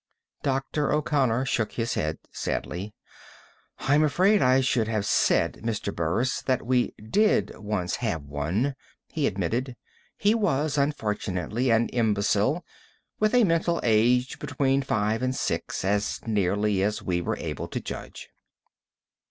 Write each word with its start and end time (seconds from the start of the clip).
Dr. 0.41 0.91
O'Connor 0.91 1.45
shook 1.45 1.73
his 1.73 1.93
head 1.93 2.17
sadly. 2.31 2.91
"I'm 3.77 4.03
afraid 4.03 4.41
I 4.41 4.61
should 4.61 4.87
have 4.87 5.05
said, 5.05 5.61
Mr. 5.63 5.95
Burris, 5.95 6.41
that 6.41 6.65
we 6.65 6.93
did 7.11 7.55
once 7.55 7.97
have 7.97 8.23
one," 8.23 8.73
he 9.09 9.27
admitted. 9.27 9.75
"He 10.17 10.33
was, 10.33 10.75
unfortunately, 10.75 11.69
an 11.69 11.87
imbecile, 11.89 12.65
with 13.19 13.35
a 13.35 13.43
mental 13.43 13.79
age 13.83 14.39
between 14.39 14.81
five 14.81 15.21
and 15.21 15.35
six, 15.35 15.85
as 15.85 16.19
nearly 16.25 16.81
as 16.81 17.03
we 17.03 17.21
were 17.21 17.37
able 17.37 17.67
to 17.67 17.79
judge." 17.79 18.29